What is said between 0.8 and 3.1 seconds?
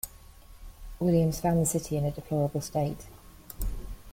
Williams found the city in a deplorable state.